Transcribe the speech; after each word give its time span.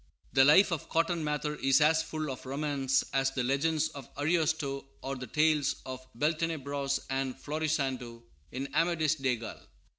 The 0.33 0.43
life 0.43 0.71
of 0.71 0.89
Cotton 0.89 1.23
Mather 1.23 1.57
is 1.57 1.79
as 1.79 2.01
full 2.01 2.31
of 2.31 2.47
romance 2.47 3.03
as 3.13 3.29
the 3.29 3.43
legends 3.43 3.89
of 3.89 4.09
Ariosto 4.17 4.83
or 5.03 5.15
the 5.15 5.27
tales 5.27 5.75
of 5.85 6.03
Beltenebros 6.15 7.01
and 7.11 7.35
Florisando 7.37 8.23
in 8.51 8.67
Amadis 8.73 9.13
de 9.13 9.35
Gaul. 9.35 9.59